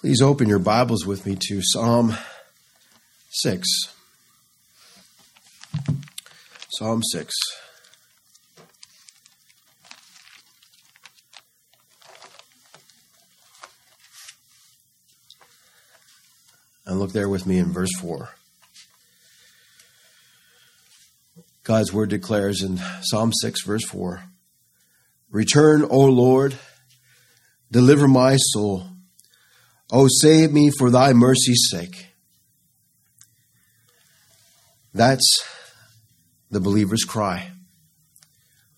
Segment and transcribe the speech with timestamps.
[0.00, 2.16] Please open your Bibles with me to Psalm
[3.32, 3.68] 6.
[6.70, 7.34] Psalm 6.
[16.86, 18.30] And look there with me in verse 4.
[21.62, 24.22] God's word declares in Psalm 6, verse 4
[25.30, 26.56] Return, O Lord,
[27.70, 28.89] deliver my soul.
[29.92, 32.06] O save me for thy mercy's sake.
[34.94, 35.24] That's
[36.50, 37.50] the believer's cry.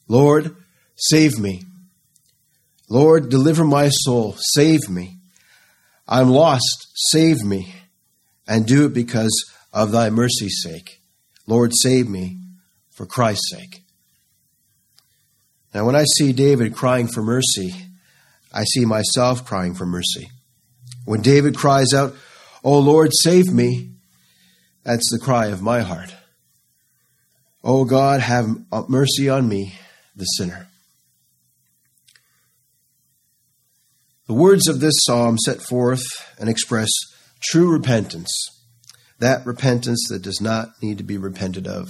[0.08, 0.56] Lord,
[0.96, 1.64] save me.
[2.88, 4.36] Lord, deliver my soul.
[4.54, 5.16] Save me.
[6.06, 6.88] I'm lost.
[6.94, 7.74] Save me.
[8.46, 9.32] And do it because
[9.72, 11.00] of thy mercy's sake.
[11.46, 12.38] Lord, save me
[12.90, 13.82] for Christ's sake.
[15.74, 17.74] Now, when I see David crying for mercy,
[18.52, 20.28] I see myself crying for mercy.
[21.04, 22.14] When David cries out,
[22.64, 23.90] O Lord, save me,
[24.84, 26.14] that's the cry of my heart.
[27.64, 28.46] O God, have
[28.88, 29.74] mercy on me,
[30.16, 30.68] the sinner.
[34.26, 36.04] The words of this psalm set forth
[36.38, 36.88] and express
[37.40, 38.32] true repentance,
[39.18, 41.88] that repentance that does not need to be repented of.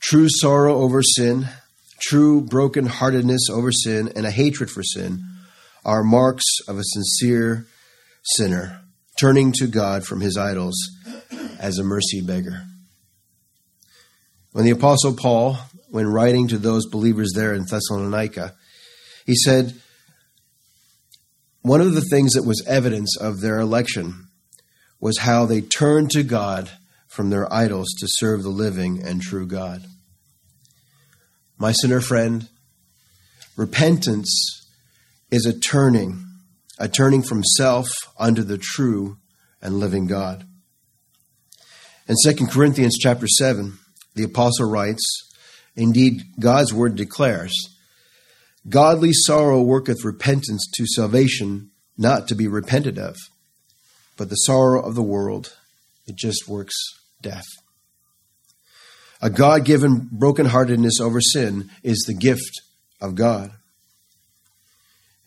[0.00, 1.48] True sorrow over sin,
[2.00, 5.22] true broken-heartedness over sin, and a hatred for sin
[5.84, 7.66] are marks of a sincere
[8.22, 8.80] sinner
[9.18, 10.76] turning to God from his idols
[11.58, 12.64] as a mercy beggar.
[14.52, 15.58] When the Apostle Paul,
[15.90, 18.54] when writing to those believers there in Thessalonica,
[19.26, 19.74] he said,
[21.62, 24.26] one of the things that was evidence of their election
[25.00, 26.70] was how they turned to God
[27.08, 29.84] from their idols to serve the living and true God.
[31.58, 32.48] My sinner friend,
[33.56, 34.61] repentance
[35.32, 36.22] is a turning,
[36.78, 37.88] a turning from self
[38.18, 39.16] unto the true
[39.62, 40.46] and living God.
[42.06, 43.78] In 2 Corinthians chapter 7,
[44.14, 45.02] the apostle writes,
[45.74, 47.54] Indeed, God's word declares,
[48.68, 53.16] Godly sorrow worketh repentance to salvation, not to be repented of.
[54.18, 55.56] But the sorrow of the world,
[56.06, 56.74] it just works
[57.22, 57.46] death.
[59.22, 62.60] A God given brokenheartedness over sin is the gift
[63.00, 63.52] of God.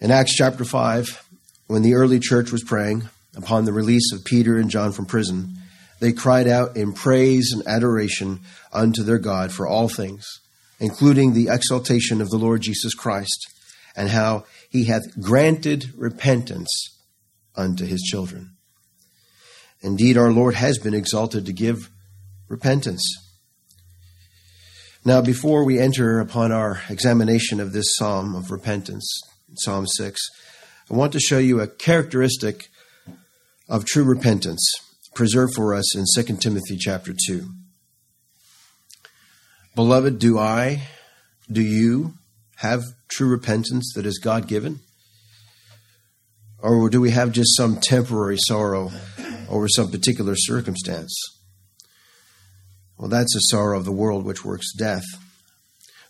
[0.02, 1.26] In Acts chapter 5,
[1.68, 5.56] when the early church was praying upon the release of Peter and John from prison,
[6.02, 8.42] they cried out in praise and adoration
[8.74, 10.26] unto their God for all things,
[10.82, 13.48] including the exaltation of the Lord Jesus Christ,
[13.96, 16.70] and how he hath granted repentance
[17.56, 18.58] unto his children.
[19.82, 21.90] Indeed, our Lord has been exalted to give
[22.50, 23.02] repentance.
[25.06, 29.08] Now, before we enter upon our examination of this psalm of repentance,
[29.60, 30.22] Psalm 6,
[30.90, 32.70] I want to show you a characteristic
[33.68, 34.64] of true repentance
[35.16, 37.50] preserved for us in 2 Timothy chapter 2.
[39.76, 40.84] Beloved, do I,
[41.52, 42.14] do you
[42.58, 44.80] have true repentance that is God given?
[46.60, 48.92] Or do we have just some temporary sorrow
[49.50, 51.16] over some particular circumstance?
[52.98, 55.06] Well, that's a sorrow of the world which works death.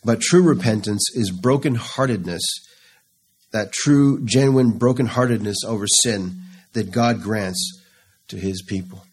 [0.03, 2.43] But true repentance is brokenheartedness
[3.55, 6.35] that true, genuine brokenheartedness over sin
[6.73, 7.81] that God grants
[8.27, 9.05] to his people.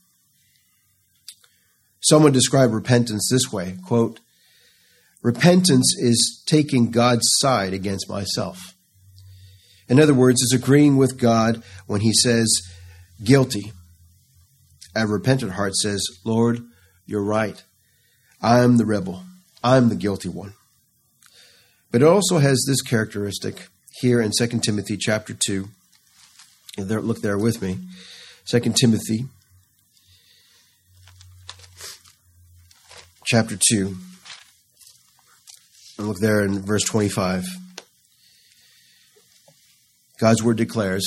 [2.00, 4.18] Someone described repentance this way quote,
[5.22, 8.74] Repentance is taking God's side against myself.
[9.88, 12.48] In other words, it's agreeing with God when he says,
[13.22, 13.70] guilty.
[14.96, 16.58] A repentant heart says, Lord,
[17.06, 17.62] you're right.
[18.42, 19.22] I'm the rebel.
[19.62, 20.54] I'm the guilty one.
[21.92, 23.68] But it also has this characteristic
[24.02, 25.68] here in 2 Timothy chapter 2.
[26.76, 27.78] There, look there with me.
[28.46, 29.26] 2 Timothy
[33.24, 33.96] chapter 2.
[35.98, 37.44] And look there in verse 25.
[40.18, 41.06] God's word declares,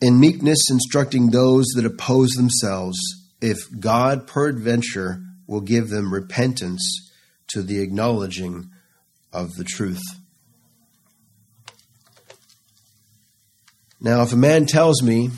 [0.00, 2.98] In meekness instructing those that oppose themselves,
[3.40, 7.12] if God peradventure will give them repentance
[7.50, 8.68] to the acknowledging
[9.32, 10.02] of the truth.
[14.04, 15.30] Now, if a man tells me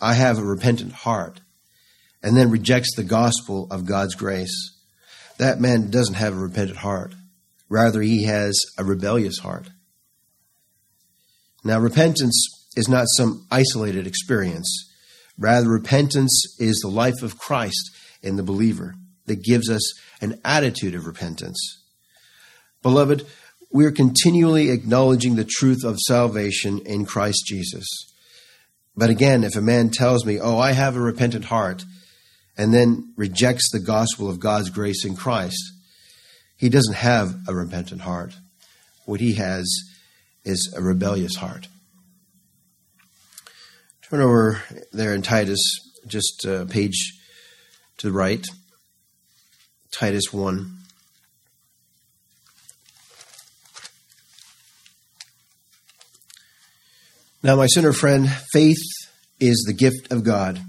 [0.00, 1.40] I have a repentant heart
[2.22, 4.72] and then rejects the gospel of God's grace,
[5.36, 7.14] that man doesn't have a repentant heart.
[7.68, 9.68] Rather, he has a rebellious heart.
[11.62, 12.42] Now, repentance
[12.74, 14.94] is not some isolated experience.
[15.36, 17.90] Rather, repentance is the life of Christ
[18.22, 18.94] in the believer
[19.26, 19.82] that gives us
[20.22, 21.82] an attitude of repentance.
[22.82, 23.26] Beloved,
[23.72, 27.86] we are continually acknowledging the truth of salvation in Christ Jesus.
[28.96, 31.84] But again, if a man tells me, Oh, I have a repentant heart,
[32.56, 35.62] and then rejects the gospel of God's grace in Christ,
[36.56, 38.34] he doesn't have a repentant heart.
[39.04, 39.66] What he has
[40.44, 41.68] is a rebellious heart.
[44.08, 45.60] Turn over there in Titus,
[46.06, 47.12] just a page
[47.98, 48.46] to the right.
[49.90, 50.75] Titus 1.
[57.46, 58.82] Now, my sinner friend, faith
[59.38, 60.60] is the gift of God,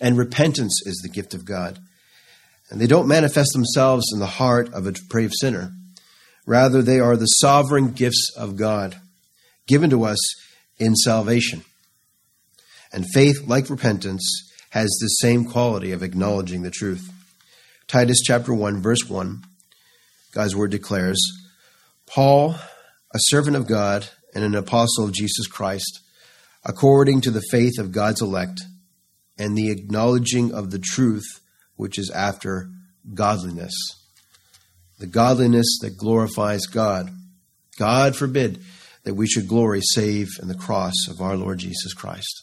[0.00, 1.78] and repentance is the gift of God.
[2.68, 5.70] And they don't manifest themselves in the heart of a depraved sinner.
[6.44, 8.96] Rather, they are the sovereign gifts of God,
[9.68, 10.18] given to us
[10.80, 11.62] in salvation.
[12.92, 17.08] And faith, like repentance, has the same quality of acknowledging the truth.
[17.86, 19.44] Titus chapter 1, verse 1,
[20.32, 21.20] God's word declares
[22.04, 22.56] Paul,
[23.14, 26.00] a servant of God and an apostle of Jesus Christ,
[26.66, 28.60] according to the faith of God's elect
[29.38, 31.40] and the acknowledging of the truth
[31.76, 32.68] which is after
[33.14, 33.72] godliness.
[34.98, 37.10] The godliness that glorifies God.
[37.78, 38.60] God forbid
[39.04, 42.42] that we should glory save in the cross of our Lord Jesus Christ.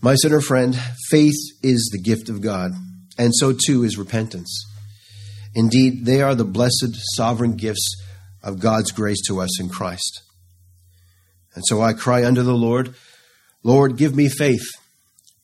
[0.00, 0.78] My sinner friend,
[1.10, 2.72] faith is the gift of God,
[3.18, 4.64] and so too is repentance.
[5.54, 8.00] Indeed, they are the blessed sovereign gifts
[8.42, 10.22] of God's grace to us in Christ.
[11.54, 12.94] And so I cry unto the Lord,
[13.62, 14.66] Lord, give me faith.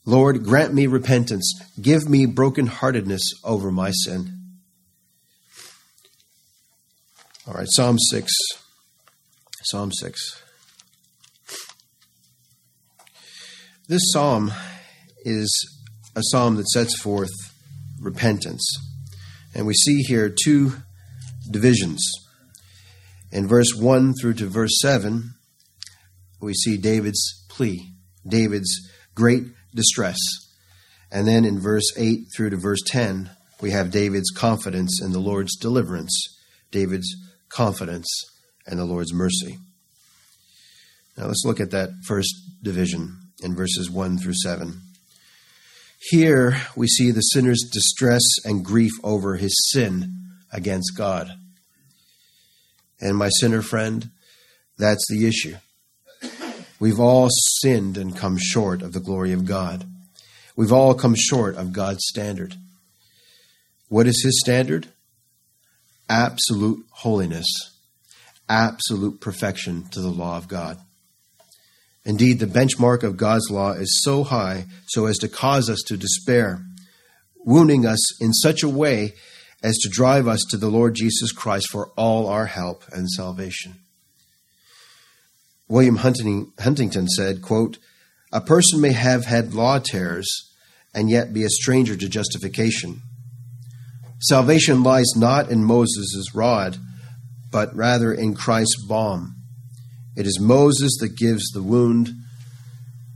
[0.05, 1.53] Lord, grant me repentance.
[1.81, 4.33] Give me brokenheartedness over my sin.
[7.47, 8.33] All right, Psalm 6.
[9.65, 10.43] Psalm 6.
[13.89, 14.53] This psalm
[15.25, 15.49] is
[16.17, 17.31] a psalm that sets forth
[18.01, 18.65] repentance.
[19.55, 20.73] And we see here two
[21.51, 22.03] divisions.
[23.31, 25.36] In verse 1 through to verse 7,
[26.41, 27.91] we see David's plea,
[28.27, 29.45] David's great
[29.75, 30.19] distress.
[31.11, 33.31] And then in verse 8 through to verse 10,
[33.61, 36.15] we have David's confidence in the Lord's deliverance,
[36.71, 37.15] David's
[37.49, 38.07] confidence
[38.67, 39.59] in the Lord's mercy.
[41.17, 44.81] Now let's look at that first division in verses 1 through 7.
[46.11, 50.13] Here we see the sinner's distress and grief over his sin
[50.53, 51.31] against God.
[53.01, 54.11] And my sinner friend,
[54.79, 55.57] that's the issue.
[56.79, 59.87] We've all sinned and come short of the glory of God.
[60.57, 62.55] We've all come short of God's standard.
[63.89, 64.89] What is His standard?
[66.09, 67.47] Absolute holiness,
[68.49, 70.79] absolute perfection to the law of God.
[72.05, 75.97] Indeed, the benchmark of God's law is so high so as to cause us to
[75.97, 76.63] despair,
[77.45, 79.15] wounding us in such a way
[79.63, 83.75] as to drive us to the Lord Jesus Christ for all our help and salvation.
[85.69, 87.79] William Huntington said, quote,
[88.33, 90.53] A person may have had law terrors
[90.95, 93.03] and yet be a stranger to justification.
[94.21, 96.79] Salvation lies not in Moses' rod,
[97.51, 99.35] but rather in Christ's balm.
[100.17, 102.11] It is Moses that gives the wound,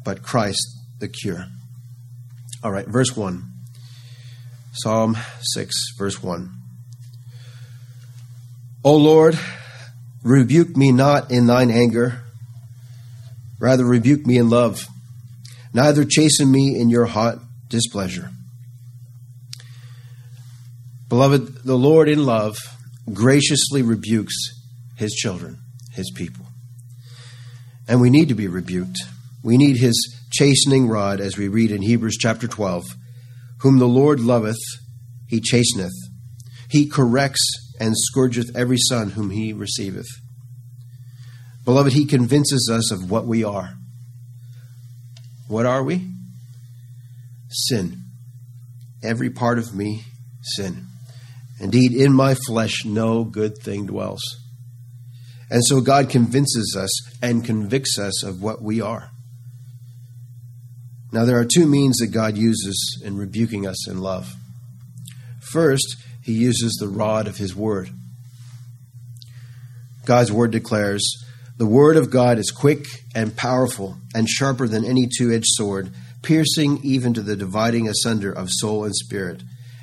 [0.05, 0.63] but Christ
[0.99, 1.47] the cure.
[2.63, 3.45] All right, verse 1.
[4.73, 6.51] Psalm 6, verse 1.
[8.85, 9.39] O Lord,
[10.23, 12.25] rebuke me not in thine anger
[13.61, 14.87] Rather, rebuke me in love.
[15.73, 17.39] Neither chasten me in your hot
[17.69, 18.31] displeasure.
[21.09, 22.57] Beloved, the Lord in love
[23.13, 24.35] graciously rebukes
[24.97, 25.59] his children,
[25.93, 26.47] his people.
[27.87, 28.99] And we need to be rebuked.
[29.43, 32.85] We need his chastening rod, as we read in Hebrews chapter 12.
[33.63, 34.61] Whom the Lord loveth,
[35.29, 35.93] he chasteneth.
[36.69, 40.09] He corrects and scourgeth every son whom he receiveth.
[41.65, 43.75] Beloved, he convinces us of what we are.
[45.49, 46.09] What are we?
[47.49, 48.03] Sin.
[49.03, 50.05] Every part of me,
[50.43, 50.87] sin.
[51.61, 54.23] Indeed, in my flesh, no good thing dwells.
[55.51, 56.91] And so God convinces us
[57.21, 59.11] and convicts us of what we are.
[61.13, 64.33] Now, there are two means that God uses in rebuking us in love.
[65.41, 67.91] First, he uses the rod of his word.
[70.05, 71.03] God's word declares,
[71.61, 75.93] the word of God is quick and powerful and sharper than any two edged sword,
[76.23, 79.43] piercing even to the dividing asunder of soul and spirit,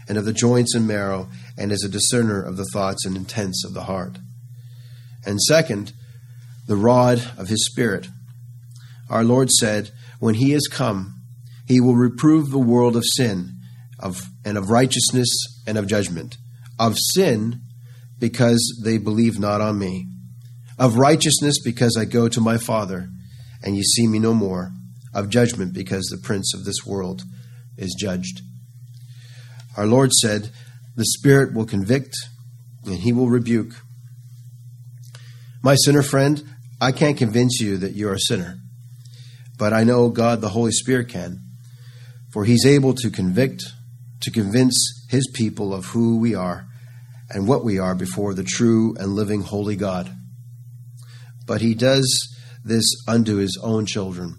[0.10, 3.63] and of the joints and marrow, and is a discerner of the thoughts and intents
[3.63, 4.17] of the heart.
[5.24, 5.93] And second,
[6.65, 8.07] the rod of his spirit.
[9.07, 11.22] Our Lord said, When he is come,
[11.67, 13.51] he will reprove the world of sin
[14.00, 15.29] of, and of righteousness
[15.67, 16.38] and of judgment.
[16.79, 17.62] Of sin,
[18.17, 20.07] because they believe not on me
[20.77, 23.10] of righteousness because I go to my Father,
[23.63, 24.72] and ye see me no more,
[25.13, 27.24] of judgment, because the prince of this world
[27.77, 28.41] is judged.
[29.75, 30.50] Our Lord said,
[30.96, 32.15] The Spirit will convict
[32.86, 33.74] and he will rebuke.
[35.62, 36.43] My sinner friend,
[36.79, 38.57] I can't convince you that you're a sinner,
[39.57, 41.41] but I know God the Holy Spirit can,
[42.31, 43.63] for he's able to convict,
[44.22, 46.65] to convince his people of who we are
[47.29, 50.10] and what we are before the true and living holy God.
[51.48, 52.06] But he does
[52.63, 54.36] this unto his own children.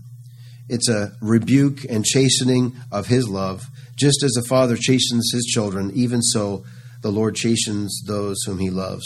[0.68, 5.90] It's a rebuke and chastening of his love just as a father chastens his children,
[5.92, 6.64] even so
[7.02, 9.04] the Lord chastens those whom he loves.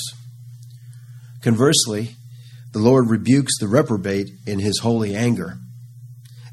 [1.41, 2.17] Conversely,
[2.73, 5.59] the Lord rebukes the reprobate in his holy anger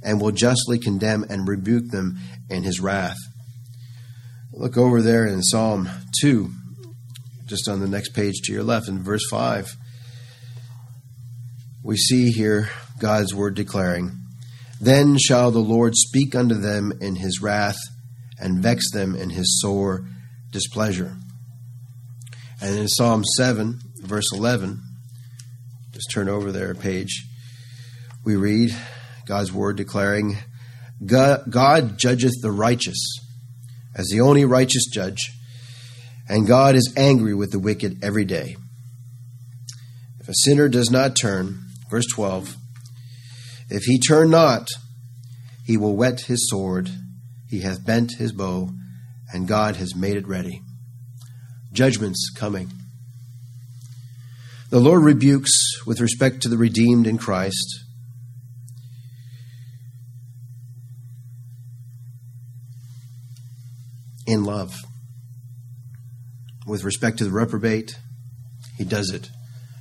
[0.02, 2.18] and will justly condemn and rebuke them
[2.50, 3.18] in his wrath.
[4.54, 5.90] Look over there in Psalm
[6.22, 6.50] 2,
[7.46, 9.76] just on the next page to your left, in verse 5.
[11.84, 12.70] We see here
[13.00, 14.18] God's word declaring,
[14.82, 17.78] Then shall the Lord speak unto them in his wrath
[18.40, 20.06] and vex them in his sore
[20.52, 21.18] displeasure.
[22.62, 24.82] And in Psalm 7, verse 11,
[25.94, 27.26] just turn over there a page,
[28.26, 28.76] we read
[29.26, 30.38] God's word declaring,
[31.06, 33.20] God, judgeth the righteous
[33.96, 35.32] as the only righteous judge,
[36.28, 38.58] and God is angry with the wicked every day.
[40.20, 42.56] If a sinner does not turn, verse 12,
[43.70, 44.68] if he turn not,
[45.66, 46.90] he will whet his sword
[47.50, 48.70] he hath bent his bow,
[49.34, 50.62] and God has made it ready.
[51.74, 52.72] Judgment's coming.
[54.70, 55.52] The Lord rebukes
[55.88, 57.86] with respect to the redeemed in Christ.
[64.28, 64.76] In love.
[66.68, 67.98] With respect to the reprobate,
[68.78, 69.32] he does it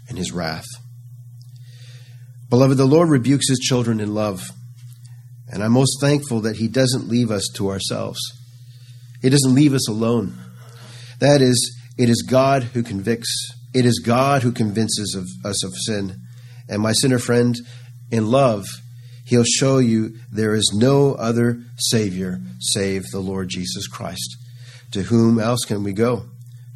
[0.08, 0.64] in his wrath.
[2.50, 4.50] Beloved, the Lord rebukes his children in love.
[5.50, 8.18] And I'm most thankful that He doesn't leave us to ourselves.
[9.22, 10.36] He doesn't leave us alone.
[11.20, 13.54] That is, it is God who convicts.
[13.74, 16.16] It is God who convinces of us of sin.
[16.68, 17.56] And my sinner friend,
[18.10, 18.66] in love,
[19.24, 24.36] He'll show you there is no other Savior save the Lord Jesus Christ.
[24.92, 26.24] To whom else can we go?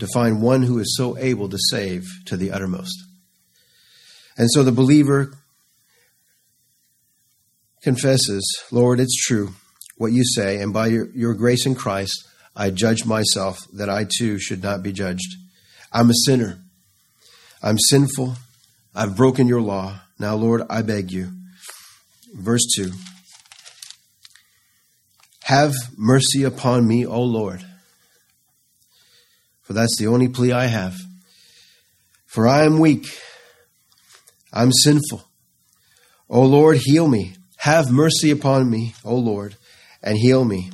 [0.00, 3.02] To find one who is so able to save to the uttermost.
[4.36, 5.32] And so the believer
[7.82, 9.54] confesses, Lord, it's true
[9.96, 14.06] what you say, and by your, your grace in Christ, I judge myself that I
[14.18, 15.36] too should not be judged.
[15.92, 16.58] I'm a sinner.
[17.62, 18.36] I'm sinful.
[18.94, 20.00] I've broken your law.
[20.18, 21.30] Now, Lord, I beg you.
[22.34, 22.90] Verse 2
[25.44, 27.64] Have mercy upon me, O Lord.
[29.62, 30.96] For that's the only plea I have.
[32.26, 33.06] For I am weak.
[34.52, 35.22] I'm sinful.
[36.28, 37.36] O Lord, heal me.
[37.62, 39.54] Have mercy upon me, O Lord,
[40.02, 40.72] and heal me,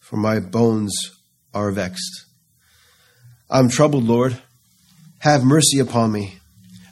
[0.00, 0.94] for my bones
[1.54, 2.26] are vexed.
[3.48, 4.36] I'm troubled, Lord.
[5.20, 6.34] Have mercy upon me,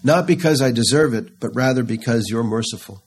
[0.03, 3.03] not because I deserve it, but rather because you're merciful.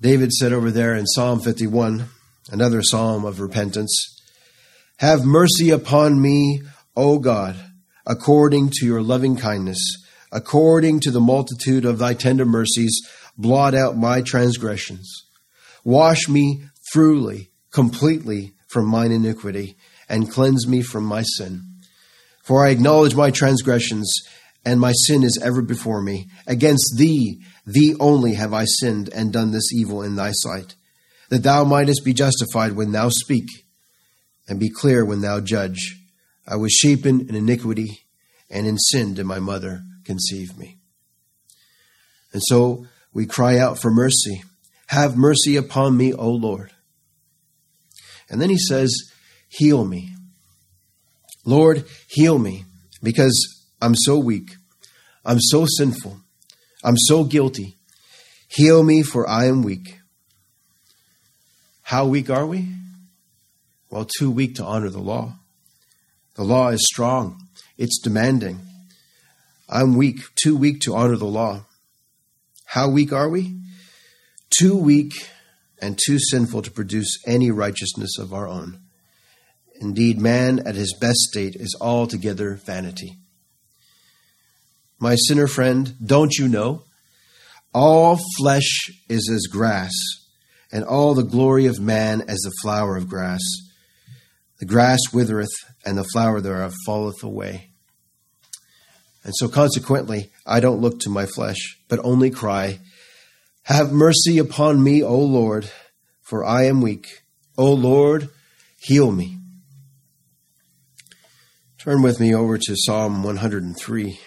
[0.00, 2.04] David said over there in Psalm 51,
[2.52, 4.16] another psalm of repentance
[4.98, 6.62] Have mercy upon me,
[6.96, 7.56] O God,
[8.06, 9.80] according to your loving kindness,
[10.30, 12.96] according to the multitude of thy tender mercies
[13.40, 15.10] blot out my transgressions.
[15.84, 19.76] Wash me thoroughly, completely from mine iniquity,
[20.08, 21.62] and cleanse me from my sin.
[22.42, 24.12] For I acknowledge my transgressions,
[24.64, 26.28] and my sin is ever before me.
[26.46, 30.74] Against thee, thee only have I sinned and done this evil in thy sight,
[31.30, 33.46] that thou mightest be justified when thou speak,
[34.48, 35.96] and be clear when thou judge.
[36.46, 38.00] I was shapen in iniquity,
[38.50, 40.78] and in sin did my mother conceive me.
[42.32, 44.42] And so we cry out for mercy.
[44.86, 46.70] Have mercy upon me, O Lord.
[48.28, 48.92] And then he says,
[49.48, 50.14] Heal me.
[51.44, 52.64] Lord, heal me
[53.02, 54.56] because I'm so weak.
[55.24, 56.20] I'm so sinful.
[56.84, 57.76] I'm so guilty.
[58.48, 59.98] Heal me, for I am weak.
[61.82, 62.68] How weak are we?
[63.90, 65.34] Well, too weak to honor the law.
[66.36, 68.60] The law is strong, it's demanding.
[69.68, 71.64] I'm weak, too weak to honor the law.
[72.70, 73.56] How weak are we?
[74.56, 75.12] Too weak
[75.82, 78.82] and too sinful to produce any righteousness of our own.
[79.80, 83.18] Indeed, man at his best state is altogether vanity.
[85.00, 86.84] My sinner friend, don't you know?
[87.74, 89.90] All flesh is as grass,
[90.70, 93.42] and all the glory of man as the flower of grass.
[94.60, 97.69] The grass withereth, and the flower thereof falleth away.
[99.30, 102.80] And so, consequently, I don't look to my flesh, but only cry,
[103.62, 105.70] Have mercy upon me, O Lord,
[106.20, 107.22] for I am weak.
[107.56, 108.28] O Lord,
[108.80, 109.38] heal me.
[111.78, 114.18] Turn with me over to Psalm 103.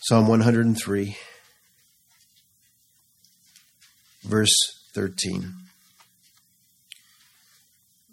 [0.00, 1.16] Psalm 103,
[4.24, 4.56] verse
[4.92, 5.67] 13.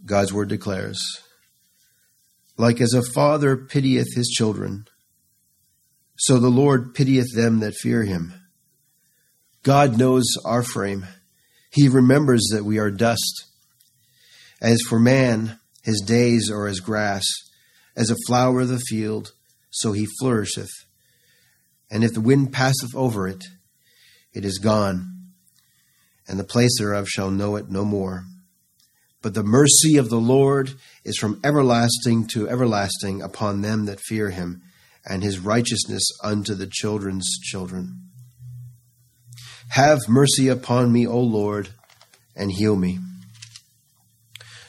[0.05, 1.01] God's word declares,
[2.57, 4.85] Like as a father pitieth his children,
[6.17, 8.33] so the Lord pitieth them that fear him.
[9.63, 11.05] God knows our frame.
[11.71, 13.45] He remembers that we are dust.
[14.61, 17.23] As for man, his days are as grass,
[17.95, 19.33] as a flower of the field,
[19.71, 20.71] so he flourisheth.
[21.89, 23.43] And if the wind passeth over it,
[24.33, 25.31] it is gone,
[26.27, 28.25] and the place thereof shall know it no more.
[29.25, 34.29] But the mercy of the Lord is from everlasting to everlasting upon them that fear
[34.29, 34.61] him
[35.03, 38.01] and his righteousness unto the children's children.
[39.69, 41.69] Have mercy upon me, O Lord,
[42.35, 42.99] and heal me.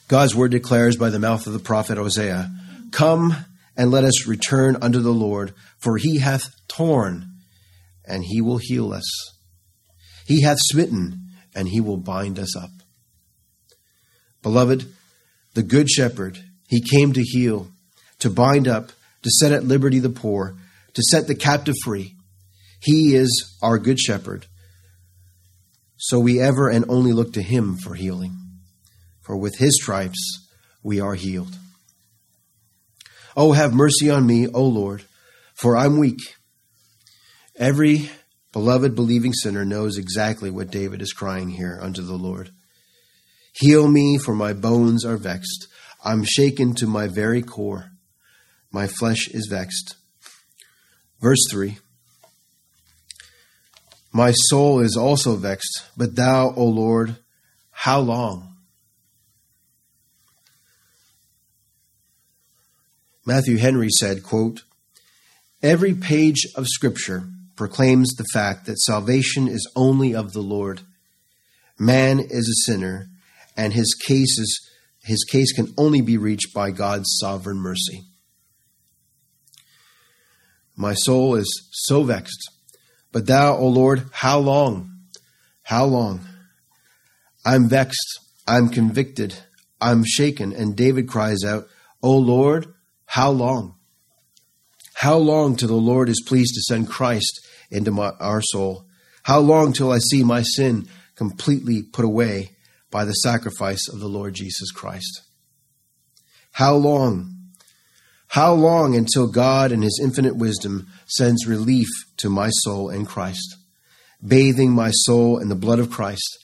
[0.09, 2.51] God's word declares by the mouth of the prophet Hosea
[2.93, 3.37] Come
[3.77, 7.27] and let us return unto the Lord, for he hath torn,
[8.07, 9.05] and he will heal us.
[10.27, 12.71] He hath smitten, and he will bind us up.
[14.47, 14.87] Beloved,
[15.55, 16.39] the Good Shepherd,
[16.69, 17.67] he came to heal,
[18.21, 20.55] to bind up, to set at liberty the poor,
[20.95, 22.15] to set the captive free.
[22.81, 24.47] He is our good shepherd.
[25.97, 28.37] So we ever and only look to him for healing.
[29.21, 30.49] For with his stripes
[30.81, 31.57] we are healed.
[33.37, 35.03] Oh, have mercy on me, O Lord,
[35.55, 36.21] for I'm weak.
[37.57, 38.11] Every
[38.53, 42.53] beloved believing sinner knows exactly what David is crying here unto the Lord.
[43.59, 45.69] Heal me, for my bones are vexed.
[46.05, 47.91] I'm shaken to my very core
[48.77, 49.97] my flesh is vexed.
[51.21, 51.79] Verse 3
[54.13, 57.17] My soul is also vexed, but thou, O Lord,
[57.71, 58.57] how long?
[63.25, 64.63] Matthew Henry said, quote,
[65.63, 67.25] Every page of Scripture
[67.57, 70.83] proclaims the fact that salvation is only of the Lord.
[71.79, 73.09] Man is a sinner,
[73.57, 74.71] and his case, is,
[75.05, 78.03] his case can only be reached by God's sovereign mercy.
[80.77, 82.51] My soul is so vexed.
[83.13, 84.93] But thou, O Lord, how long?
[85.63, 86.21] How long?
[87.47, 88.21] I'm vexed.
[88.47, 89.35] I'm convicted.
[89.81, 90.53] I'm shaken.
[90.53, 91.67] And David cries out,
[92.03, 92.67] O Lord,
[93.07, 93.77] how long?
[94.95, 98.87] How long till the Lord is pleased to send Christ into my, our soul?
[99.23, 102.56] How long till I see my sin completely put away
[102.97, 105.21] by the sacrifice of the Lord Jesus Christ?
[106.53, 107.35] How long
[108.29, 113.57] how long until God, in His infinite wisdom, sends relief to my soul in Christ,
[114.27, 116.39] bathing my soul in the blood of Christ,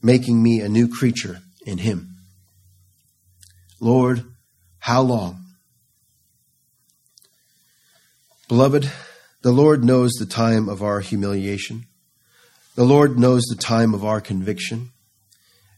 [0.00, 2.16] making me a new creature in Him?
[3.78, 4.24] Lord,
[4.78, 5.44] how long?
[8.48, 8.90] Beloved,
[9.42, 11.84] the Lord knows the time of our humiliation.
[12.76, 14.91] The Lord knows the time of our conviction.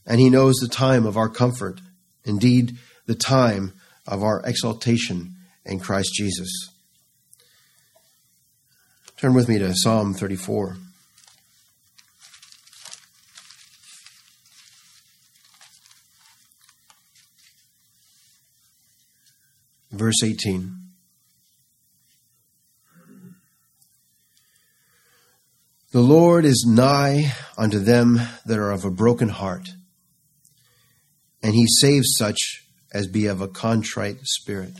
[0.06, 1.80] And He knows the time of our comfort.
[2.24, 3.72] Indeed, the time
[4.06, 6.50] of our exaltation in Christ Jesus.
[9.16, 10.76] Turn with me to Psalm 34.
[19.90, 20.74] Verse 18.
[25.92, 29.68] The Lord is nigh unto them that are of a broken heart,
[31.44, 34.72] and he saves such as be of a contrite spirit.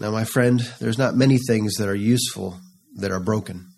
[0.00, 2.58] Now, my friend, there's not many things that are useful
[2.96, 3.68] that are broken.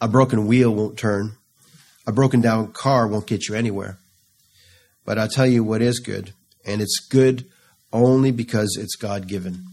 [0.00, 1.32] A broken wheel won't turn.
[2.06, 3.98] A broken down car won't get you anywhere.
[5.04, 6.32] But I'll tell you what is good,
[6.64, 7.46] and it's good
[7.92, 9.64] only because it's God given,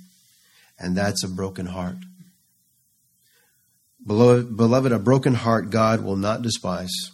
[0.80, 1.98] and that's a broken heart.
[4.04, 7.12] Beloved, a broken heart God will not despise.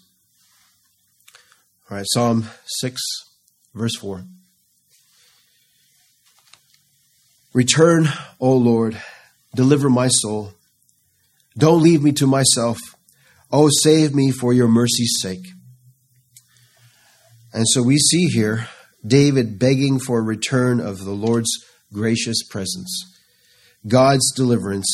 [1.92, 2.46] All right, Psalm
[2.80, 3.02] 6,
[3.76, 4.24] verse 4.
[7.52, 8.08] Return,
[8.40, 9.02] O Lord,
[9.54, 10.54] deliver my soul.
[11.58, 12.78] Don't leave me to myself.
[13.52, 15.46] Oh, save me for your mercy's sake.
[17.52, 18.70] And so we see here
[19.06, 21.52] David begging for a return of the Lord's
[21.92, 23.20] gracious presence,
[23.86, 24.88] God's deliverance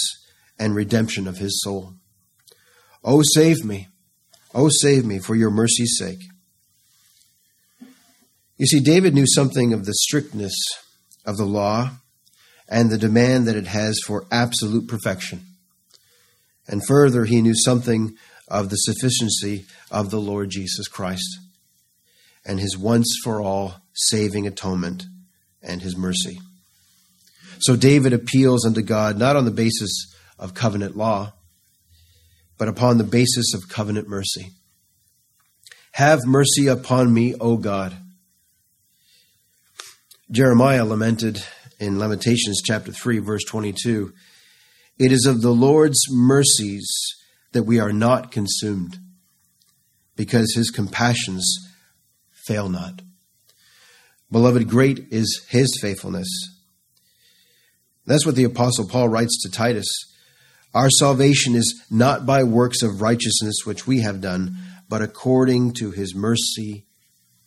[0.58, 1.94] and redemption of his soul.
[3.04, 3.88] Oh, save me.
[4.56, 6.24] Oh, save me for your mercy's sake.
[8.58, 10.54] You see, David knew something of the strictness
[11.26, 11.92] of the law,
[12.70, 15.42] and the demand that it has for absolute perfection.
[16.68, 18.16] And further, he knew something
[18.48, 21.40] of the sufficiency of the Lord Jesus Christ
[22.46, 25.06] and his once for all saving atonement
[25.62, 26.40] and his mercy.
[27.60, 31.34] So David appeals unto God not on the basis of covenant law,
[32.58, 34.52] but upon the basis of covenant mercy.
[35.94, 37.96] Have mercy upon me, O God.
[40.30, 41.42] Jeremiah lamented
[41.80, 44.12] in Lamentations chapter 3, verse 22
[45.00, 46.86] It is of the Lord's mercies
[47.54, 48.98] that we are not consumed,
[50.18, 51.48] because his compassions
[52.46, 53.02] fail not.
[54.30, 56.28] Beloved, great is his faithfulness.
[58.06, 59.88] That's what the Apostle Paul writes to Titus.
[60.74, 64.58] Our salvation is not by works of righteousness which we have done,
[64.90, 66.86] but according to his mercy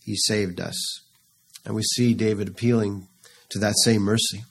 [0.03, 1.10] he saved us.
[1.65, 3.07] And we see David appealing
[3.51, 4.45] to that same mercy.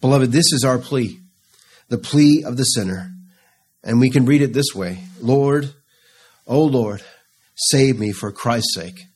[0.00, 1.20] Beloved, this is our plea,
[1.88, 3.12] the plea of the sinner.
[3.82, 5.72] And we can read it this way Lord,
[6.46, 7.02] O Lord,
[7.56, 9.06] save me for Christ's sake.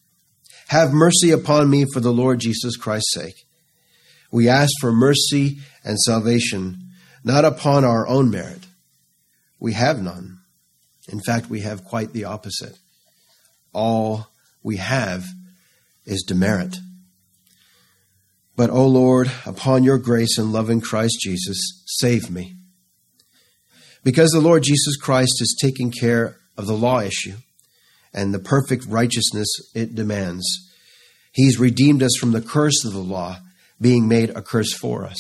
[0.69, 3.45] Have mercy upon me for the Lord Jesus Christ's sake.
[4.31, 6.89] We ask for mercy and salvation,
[7.23, 8.67] not upon our own merit.
[9.61, 10.39] We have none.
[11.09, 12.79] In fact, we have quite the opposite.
[13.75, 14.29] All
[14.63, 15.27] we have
[16.05, 16.79] is demerit.
[18.57, 22.55] But, O Lord, upon your grace and love in Christ Jesus, save me.
[24.05, 27.37] Because the Lord Jesus Christ has taken care of the law issue
[28.13, 30.45] and the perfect righteousness it demands,
[31.33, 33.39] He's redeemed us from the curse of the law,
[33.81, 35.19] being made a curse for us.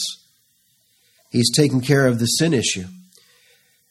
[1.30, 2.86] He's taken care of the sin issue,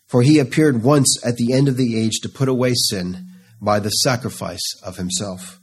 [0.06, 3.26] for He appeared once at the end of the age to put away sin
[3.60, 5.61] by the sacrifice of Himself.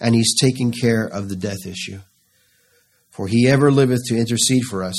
[0.00, 2.00] And He's taken care of the death issue
[3.20, 4.96] for he ever liveth to intercede for us.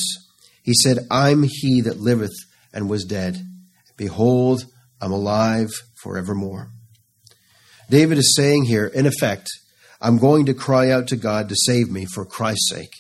[0.62, 2.36] He said, I'm he that liveth
[2.72, 3.42] and was dead.
[3.98, 4.66] Behold,
[5.02, 5.70] I'm alive
[6.04, 6.70] forevermore.
[7.90, 9.48] David is saying here, in effect,
[10.00, 12.94] I'm going to cry out to God to save me for Christ's sake.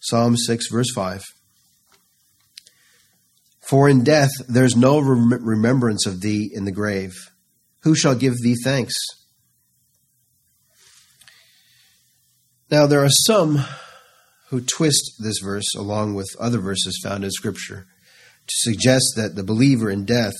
[0.00, 1.22] Psalm 6, verse 5.
[3.60, 7.14] For in death there's no remembrance of thee in the grave.
[7.84, 8.94] Who shall give thee thanks?
[12.72, 13.62] Now, there are some
[14.48, 17.84] who twist this verse along with other verses found in Scripture
[18.46, 20.32] to suggest that the believer in death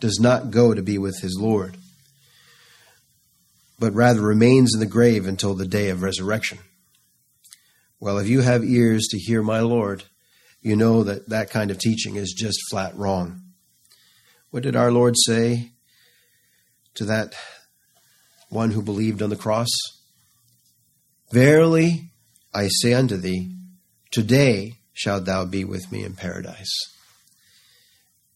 [0.00, 1.76] does not go to be with his Lord,
[3.78, 6.58] but rather remains in the grave until the day of resurrection.
[8.00, 10.02] Well, if you have ears to hear my Lord,
[10.60, 13.40] you know that that kind of teaching is just flat wrong.
[14.50, 15.70] What did our Lord say
[16.94, 17.36] to that
[18.48, 19.68] one who believed on the cross?
[21.30, 22.08] Verily
[22.54, 23.54] I say unto thee,
[24.10, 26.72] today shalt thou be with me in paradise.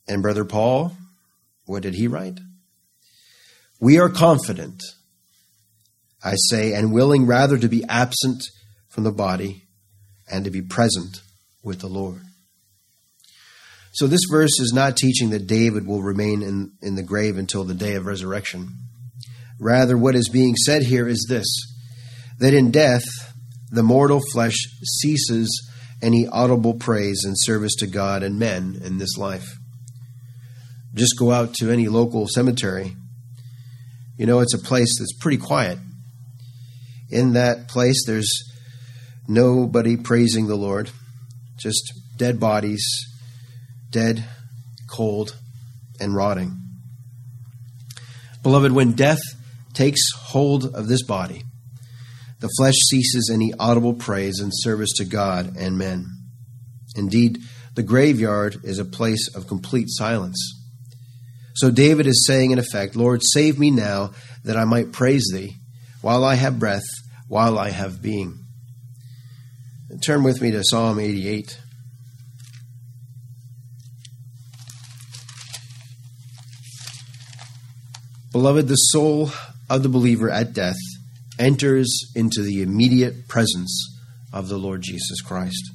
[0.06, 0.92] And Brother Paul,
[1.64, 2.38] what did he write?
[3.80, 4.82] We are confident,
[6.22, 8.44] I say, and willing rather to be absent
[8.88, 9.64] from the body
[10.30, 11.22] and to be present
[11.64, 12.20] with the Lord.
[13.94, 17.64] So this verse is not teaching that David will remain in, in the grave until
[17.64, 18.68] the day of resurrection.
[19.58, 21.46] Rather, what is being said here is this
[22.42, 23.04] that in death
[23.70, 25.70] the mortal flesh ceases
[26.02, 29.56] any audible praise and service to God and men in this life.
[30.92, 32.96] Just go out to any local cemetery.
[34.18, 35.78] You know, it's a place that's pretty quiet.
[37.10, 38.28] In that place, there's
[39.28, 40.90] nobody praising the Lord,
[41.56, 42.84] just dead bodies,
[43.88, 44.24] dead,
[44.90, 45.36] cold,
[46.00, 46.58] and rotting.
[48.42, 49.20] Beloved, when death
[49.74, 51.44] takes hold of this body,
[52.42, 56.08] the flesh ceases any audible praise and service to God and men.
[56.96, 57.38] Indeed,
[57.76, 60.36] the graveyard is a place of complete silence.
[61.54, 64.10] So David is saying, in effect, Lord, save me now
[64.42, 65.54] that I might praise thee
[66.00, 66.82] while I have breath,
[67.28, 68.40] while I have being.
[70.04, 71.60] Turn with me to Psalm 88.
[78.32, 79.30] Beloved, the soul
[79.70, 80.74] of the believer at death
[81.42, 83.98] enters into the immediate presence
[84.32, 85.70] of the Lord Jesus Christ.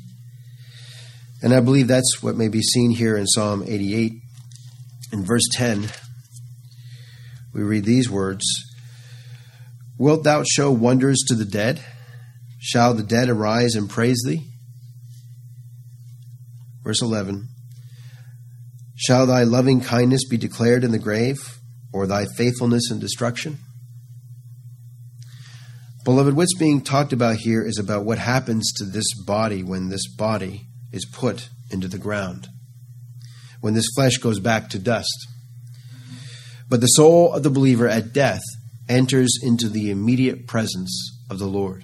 [1.44, 4.14] And I believe that's what may be seen here in Psalm 88.
[5.12, 5.90] In verse 10,
[7.54, 8.44] we read these words
[10.00, 11.84] Wilt thou show wonders to the dead?
[12.60, 14.48] Shall the dead arise and praise thee?
[16.84, 17.48] Verse 11
[18.96, 21.60] Shall thy loving kindness be declared in the grave,
[21.94, 23.60] or thy faithfulness in destruction?
[26.08, 30.08] Beloved, what's being talked about here is about what happens to this body when this
[30.08, 32.48] body is put into the ground,
[33.60, 35.28] when this flesh goes back to dust.
[36.70, 38.40] But the soul of the believer at death
[38.88, 41.84] enters into the immediate presence of the Lord.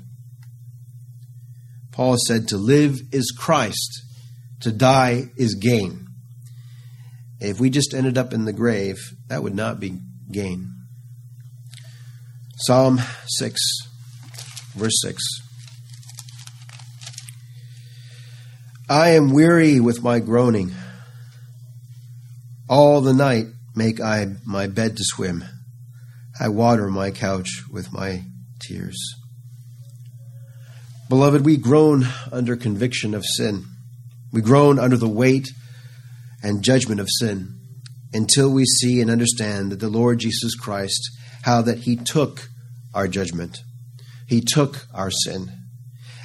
[1.92, 4.04] Paul said, To live is Christ,
[4.62, 6.08] to die is gain.
[7.42, 8.96] If we just ended up in the grave,
[9.28, 10.00] that would not be
[10.32, 10.72] gain.
[12.56, 13.60] Psalm 6,
[14.74, 15.22] verse 6.
[18.90, 20.74] I am weary with my groaning.
[22.70, 25.44] All the night make I my bed to swim.
[26.40, 28.24] I water my couch with my
[28.60, 28.98] tears.
[31.10, 33.66] Beloved, we groan under conviction of sin.
[34.32, 35.48] We groan under the weight
[36.42, 37.60] and judgment of sin
[38.14, 41.02] until we see and understand that the Lord Jesus Christ,
[41.44, 42.50] how that He took
[42.94, 43.60] our judgment,
[44.34, 45.52] He took our sin,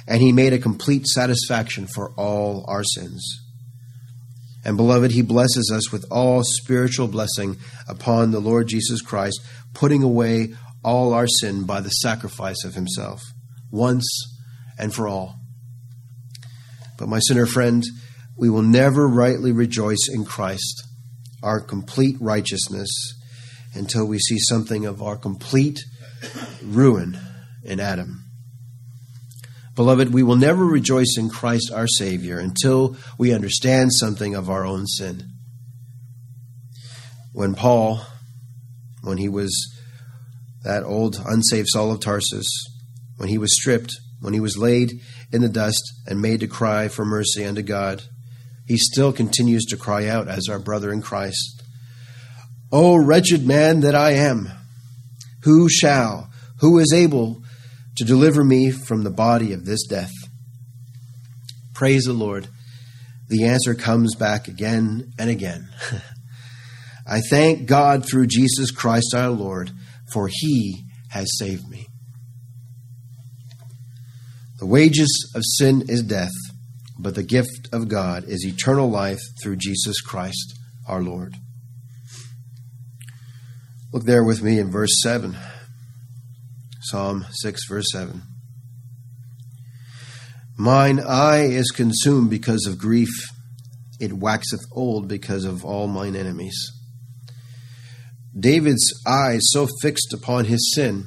[0.07, 3.23] and He made a complete satisfaction for all our sins.
[4.65, 9.39] And beloved, He blesses us with all spiritual blessing upon the Lord Jesus Christ,
[9.75, 13.21] putting away all our sin by the sacrifice of Himself,
[13.69, 14.07] once
[14.79, 15.35] and for all.
[16.97, 17.83] But, my sinner friend,
[18.35, 20.81] we will never rightly rejoice in Christ,
[21.43, 22.89] our complete righteousness,
[23.75, 25.79] until we see something of our complete
[26.63, 27.19] ruin
[27.69, 28.25] in Adam.
[29.75, 34.65] Beloved, we will never rejoice in Christ our Savior until we understand something of our
[34.65, 35.23] own sin.
[37.31, 38.01] When Paul,
[39.03, 39.55] when he was
[40.63, 42.47] that old unsaved Saul of Tarsus,
[43.15, 44.99] when he was stripped, when he was laid
[45.31, 48.03] in the dust and made to cry for mercy unto God,
[48.67, 51.63] he still continues to cry out as our brother in Christ.
[52.71, 54.51] O wretched man that I am,
[55.43, 56.29] who shall,
[56.59, 57.43] who is able
[57.99, 60.13] to deliver me from the body of this death.
[61.73, 62.47] Praise the Lord.
[63.27, 65.69] The answer comes back again and again.
[67.07, 69.71] I thank God through Jesus Christ our Lord,
[70.13, 71.87] for he has saved me.
[74.59, 76.31] The wages of sin is death,
[76.97, 80.57] but the gift of God is eternal life through Jesus Christ
[80.87, 81.35] our Lord.
[83.91, 85.35] Look there with me in verse 7.
[86.89, 88.23] Psalm 6, verse 7.
[90.57, 93.09] Mine eye is consumed because of grief,
[93.99, 96.57] it waxeth old because of all mine enemies.
[98.37, 101.05] David's eyes so fixed upon his sin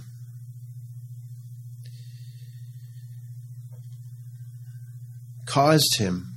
[5.47, 6.29] caused him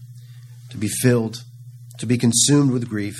[0.72, 1.44] to be filled,
[2.00, 3.16] to be consumed with grief.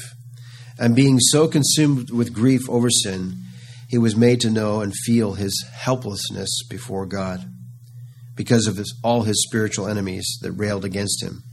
[0.78, 3.38] And being so consumed with grief over sin,
[3.88, 7.45] he was made to know and feel his helplessness before God
[8.36, 11.43] because of his, all his spiritual enemies that railed against him.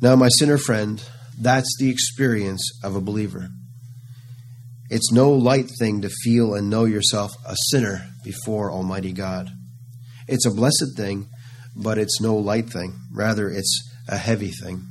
[0.00, 1.02] Now, my sinner friend,
[1.38, 3.48] that's the experience of a believer.
[4.90, 9.50] It's no light thing to feel and know yourself a sinner before Almighty God.
[10.28, 11.28] It's a blessed thing,
[11.74, 12.94] but it's no light thing.
[13.12, 14.86] Rather, it's a heavy thing.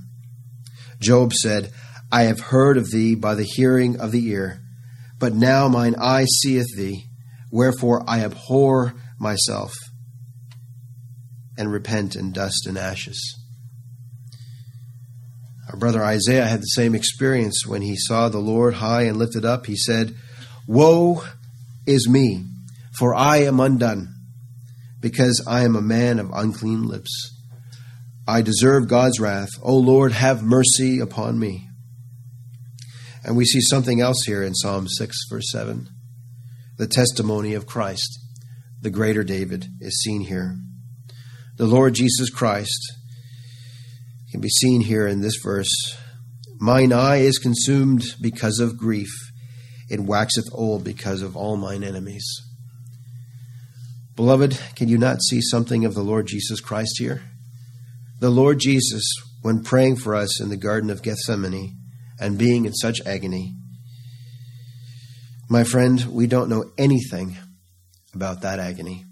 [0.99, 1.71] Job said,
[2.11, 4.61] I have heard of thee by the hearing of the ear
[5.21, 7.05] but now mine eye seeth thee,
[7.51, 9.71] wherefore I abhor myself
[11.55, 13.37] and repent in dust and ashes.
[15.69, 19.45] Our brother Isaiah had the same experience when he saw the Lord high and lifted
[19.45, 19.67] up.
[19.67, 20.15] He said,
[20.67, 21.23] Woe
[21.85, 22.43] is me,
[22.97, 24.15] for I am undone,
[24.99, 27.31] because I am a man of unclean lips.
[28.27, 29.51] I deserve God's wrath.
[29.61, 31.67] O Lord, have mercy upon me.
[33.23, 35.87] And we see something else here in Psalm 6, verse 7.
[36.77, 38.19] The testimony of Christ,
[38.81, 40.57] the greater David, is seen here.
[41.57, 42.93] The Lord Jesus Christ
[44.31, 45.69] can be seen here in this verse.
[46.59, 49.11] Mine eye is consumed because of grief,
[49.89, 52.25] it waxeth old because of all mine enemies.
[54.15, 57.23] Beloved, can you not see something of the Lord Jesus Christ here?
[58.19, 59.03] The Lord Jesus,
[59.41, 61.80] when praying for us in the Garden of Gethsemane,
[62.21, 63.55] and being in such agony.
[65.49, 67.35] My friend, we don't know anything
[68.13, 69.05] about that agony.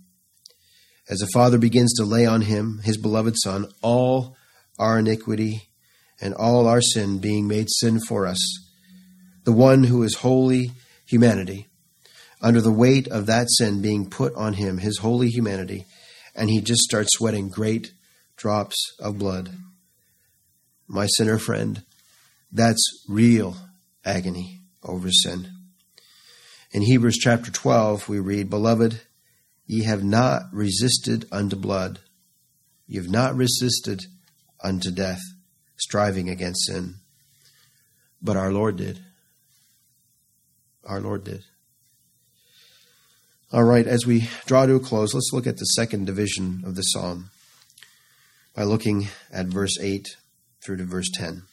[1.09, 4.37] As the Father begins to lay on him, his beloved Son, all
[4.77, 5.69] our iniquity
[6.21, 8.39] and all our sin being made sin for us,
[9.43, 10.71] the one who is holy
[11.07, 11.67] humanity,
[12.41, 15.85] under the weight of that sin being put on him, his holy humanity,
[16.35, 17.91] and he just starts sweating great
[18.37, 19.49] drops of blood.
[20.87, 21.83] My sinner friend,
[22.51, 23.55] that's real
[24.05, 25.49] agony over sin.
[26.71, 29.01] In Hebrews chapter 12, we read, Beloved,
[29.65, 31.99] ye have not resisted unto blood.
[32.87, 34.05] Ye have not resisted
[34.63, 35.21] unto death,
[35.77, 36.95] striving against sin.
[38.21, 38.99] But our Lord did.
[40.83, 41.43] Our Lord did.
[43.51, 46.75] All right, as we draw to a close, let's look at the second division of
[46.75, 47.31] the psalm
[48.55, 50.07] by looking at verse 8
[50.63, 51.43] through to verse 10.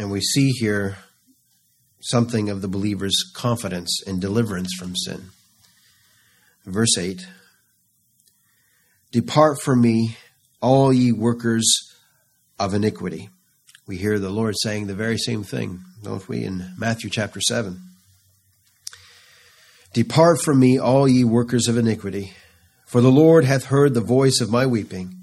[0.00, 0.96] And we see here
[2.00, 5.26] something of the believer's confidence in deliverance from sin.
[6.64, 7.26] Verse 8
[9.12, 10.16] Depart from me,
[10.62, 11.66] all ye workers
[12.58, 13.28] of iniquity.
[13.86, 17.78] We hear the Lord saying the very same thing, don't we, in Matthew chapter 7.
[19.92, 22.32] Depart from me, all ye workers of iniquity,
[22.86, 25.14] for the Lord hath heard the voice of my weeping.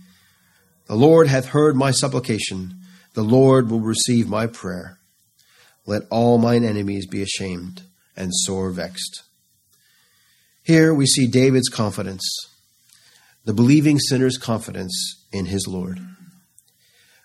[0.85, 2.76] The Lord hath heard my supplication.
[3.17, 4.99] The Lord will receive my prayer.
[5.87, 7.81] Let all mine enemies be ashamed
[8.15, 9.23] and sore vexed.
[10.61, 12.23] Here we see David's confidence,
[13.43, 15.99] the believing sinner's confidence in his Lord.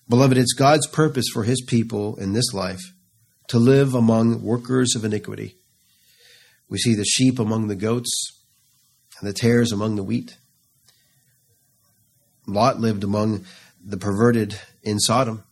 [0.09, 2.95] Beloved, it's God's purpose for his people in this life
[3.49, 5.57] to live among workers of iniquity
[6.73, 8.11] we see the sheep among the goats
[9.21, 10.39] and the tares among the wheat.
[12.47, 13.45] Lot lived among
[13.85, 15.45] the perverted in Sodom.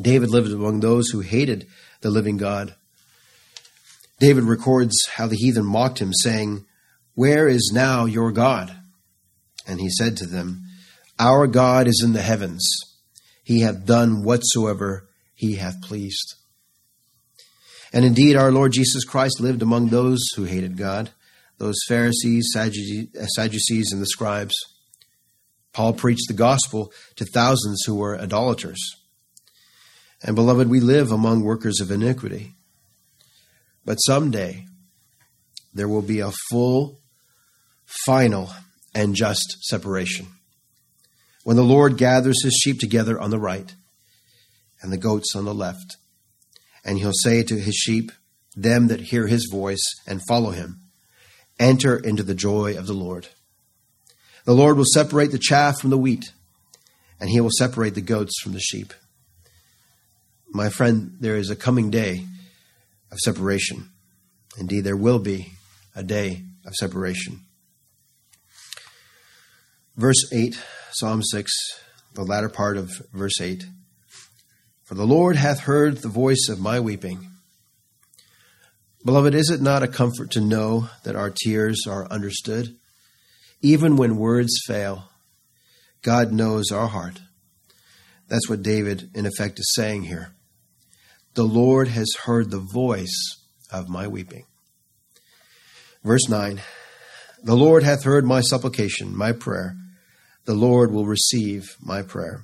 [0.00, 1.66] David lived among those who hated
[2.00, 2.74] the living God.
[4.20, 6.64] David records how the heathen mocked him, saying,
[7.14, 8.76] Where is now your God?
[9.66, 10.62] And he said to them,
[11.18, 12.66] Our God is in the heavens.
[13.44, 16.34] He hath done whatsoever he hath pleased.
[17.92, 21.10] And indeed, our Lord Jesus Christ lived among those who hated God,
[21.58, 24.54] those Pharisees, Sadducees, and the scribes.
[25.72, 28.78] Paul preached the gospel to thousands who were idolaters.
[30.22, 32.54] And beloved, we live among workers of iniquity.
[33.84, 34.66] But someday,
[35.72, 36.98] there will be a full,
[38.06, 38.50] final,
[38.94, 40.26] and just separation.
[41.44, 43.74] When the Lord gathers his sheep together on the right
[44.82, 45.96] and the goats on the left
[46.84, 48.12] and he'll say to his sheep,
[48.56, 50.80] them that hear his voice and follow him,
[51.58, 53.28] enter into the joy of the Lord.
[54.44, 56.32] The Lord will separate the chaff from the wheat,
[57.20, 58.92] and he will separate the goats from the sheep.
[60.50, 62.24] My friend, there is a coming day
[63.10, 63.90] of separation.
[64.58, 65.52] Indeed, there will be
[65.94, 67.40] a day of separation.
[69.96, 70.60] Verse 8,
[70.92, 71.52] Psalm 6,
[72.14, 73.66] the latter part of verse 8.
[74.84, 77.28] For the Lord hath heard the voice of my weeping.
[79.04, 82.76] Beloved, is it not a comfort to know that our tears are understood?
[83.60, 85.04] Even when words fail,
[86.02, 87.20] God knows our heart.
[88.28, 90.32] That's what David, in effect, is saying here.
[91.38, 93.36] The Lord has heard the voice
[93.70, 94.42] of my weeping.
[96.02, 96.60] Verse 9
[97.44, 99.76] The Lord hath heard my supplication, my prayer.
[100.46, 102.40] The Lord will receive my prayer.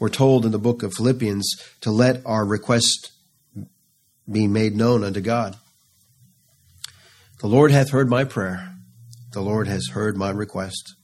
[0.00, 1.48] We're told in the book of Philippians
[1.82, 3.12] to let our request
[4.28, 5.54] be made known unto God.
[7.38, 8.74] The Lord hath heard my prayer.
[9.34, 10.96] The Lord has heard my request.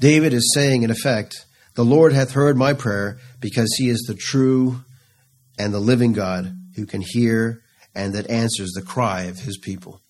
[0.00, 4.14] David is saying, in effect, the Lord hath heard my prayer because he is the
[4.14, 4.80] true
[5.60, 7.60] and the living God who can hear
[7.94, 10.00] and that answers the cry of his people.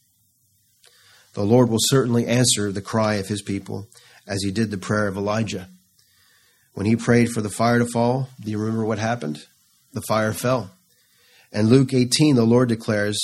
[1.34, 3.88] The Lord will certainly answer the cry of his people
[4.28, 5.68] as he did the prayer of Elijah.
[6.74, 9.44] When he prayed for the fire to fall, do you remember what happened?
[9.92, 10.70] The fire fell.
[11.52, 13.18] And Luke 18, the Lord declares,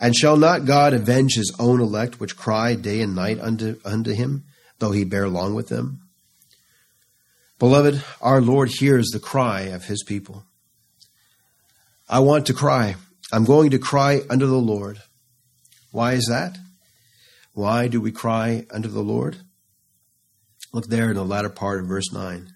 [0.00, 4.12] And shall not God avenge his own elect, which cry day and night unto, unto
[4.14, 4.42] him,
[4.80, 6.00] though he bear long with them?
[7.60, 10.42] Beloved, our Lord hears the cry of his people.
[12.08, 12.96] I want to cry.
[13.32, 15.02] I'm going to cry unto the Lord.
[15.90, 16.56] Why is that?
[17.52, 19.38] Why do we cry unto the Lord?
[20.72, 22.54] Look there in the latter part of verse 9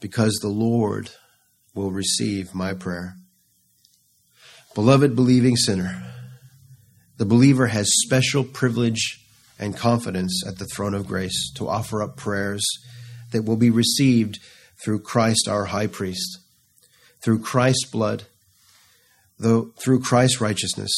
[0.00, 1.10] because the Lord
[1.74, 3.16] will receive my prayer.
[4.74, 6.02] Beloved believing sinner,
[7.16, 9.24] the believer has special privilege
[9.58, 12.64] and confidence at the throne of grace to offer up prayers
[13.30, 14.40] that will be received
[14.82, 16.38] through Christ our high priest,
[17.24, 18.24] through Christ's blood,
[19.38, 20.92] though through Christ's righteousness.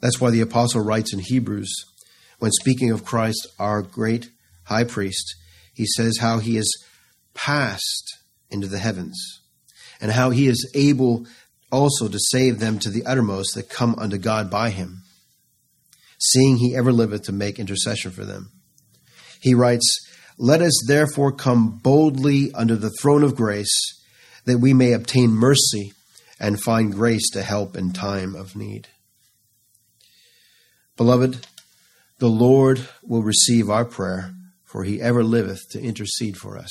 [0.00, 1.70] That's why the apostle writes in Hebrews,
[2.38, 4.30] when speaking of Christ, our great
[4.64, 5.36] high priest,
[5.74, 6.84] he says how he is
[7.34, 8.16] passed
[8.50, 9.42] into the heavens,
[10.00, 11.26] and how he is able
[11.70, 15.02] also to save them to the uttermost that come unto God by him,
[16.18, 18.50] seeing he ever liveth to make intercession for them.
[19.38, 19.86] He writes,
[20.38, 23.99] Let us therefore come boldly under the throne of grace,
[24.44, 25.92] that we may obtain mercy
[26.38, 28.88] and find grace to help in time of need.
[30.96, 31.46] Beloved,
[32.20, 34.34] The Lord will receive our prayer,
[34.64, 36.70] for he ever liveth to intercede for us.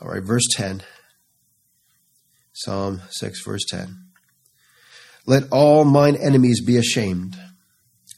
[0.00, 0.82] All right, verse 10.
[2.54, 3.96] Psalm 6, verse 10.
[5.26, 7.36] Let all mine enemies be ashamed.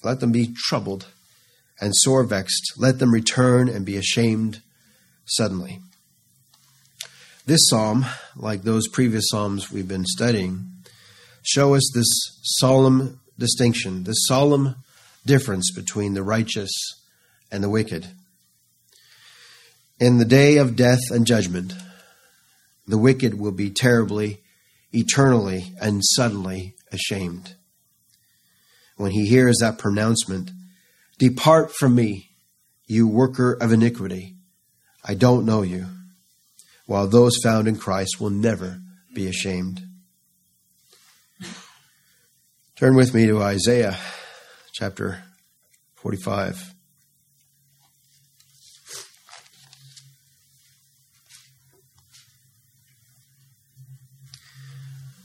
[0.05, 1.07] Let them be troubled
[1.81, 2.75] and sore vexed.
[2.77, 4.63] Let them return and be ashamed
[5.25, 5.81] suddenly.
[7.47, 10.69] This psalm, like those previous psalms we've been studying,
[11.43, 12.09] show us this
[12.43, 14.75] solemn distinction, this solemn
[15.25, 16.73] difference between the righteous
[17.53, 18.09] and the wicked.
[20.01, 21.73] In the day of death and judgment,
[22.87, 24.41] the wicked will be terribly,
[24.93, 27.55] eternally, and suddenly ashamed.
[28.97, 30.51] When he hears that pronouncement,
[31.19, 32.31] Depart from me,
[32.87, 34.35] you worker of iniquity.
[35.05, 35.87] I don't know you.
[36.87, 38.81] While those found in Christ will never
[39.13, 39.83] be ashamed.
[42.77, 43.99] Turn with me to Isaiah
[44.73, 45.23] chapter
[45.97, 46.75] 45.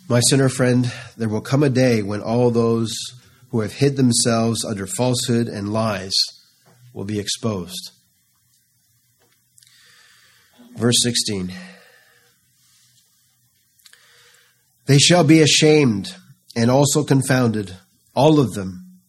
[0.08, 2.92] My sinner friend, there will come a day when all those
[3.50, 6.14] who have hid themselves under falsehood and lies
[6.94, 7.92] will be exposed.
[10.76, 11.52] Verse 16
[14.86, 16.16] They shall be ashamed
[16.56, 17.76] and also confounded,
[18.16, 19.00] all of them.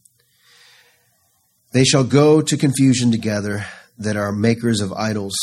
[1.73, 3.67] They shall go to confusion together
[3.99, 5.35] that are makers of idols.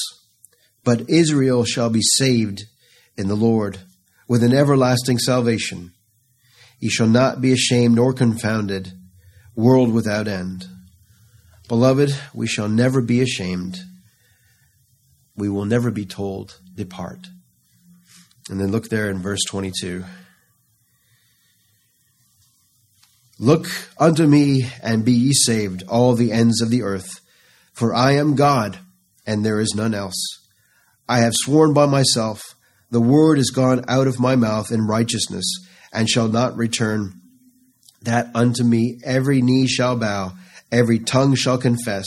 [0.83, 2.63] But Israel shall be saved
[3.17, 3.79] in the Lord
[4.27, 5.91] with an everlasting salvation.
[6.79, 8.93] He shall not be ashamed nor confounded,
[9.55, 10.65] world without end.
[11.67, 13.79] Beloved, we shall never be ashamed.
[15.39, 17.27] We will never be told, Depart.
[18.49, 20.03] And then look there in verse 22.
[23.39, 23.67] Look
[23.97, 27.21] unto me and be ye saved, all the ends of the earth.
[27.71, 28.79] For I am God,
[29.25, 30.17] and there is none else.
[31.07, 32.43] I have sworn by myself,
[32.91, 35.45] the word is gone out of my mouth in righteousness,
[35.93, 37.13] and shall not return,
[38.01, 40.33] that unto me every knee shall bow,
[40.69, 42.05] every tongue shall confess.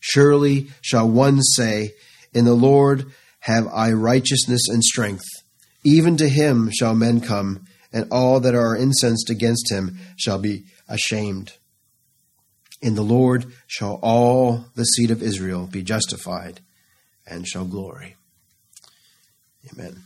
[0.00, 1.92] Surely shall one say,
[2.32, 3.06] In the Lord
[3.40, 5.24] have I righteousness and strength.
[5.84, 10.64] Even to him shall men come and all that are incensed against him shall be
[10.88, 11.52] ashamed.
[12.82, 16.60] In the Lord shall all the seed of Israel be justified
[17.26, 18.16] and shall glory.
[19.72, 20.05] Amen.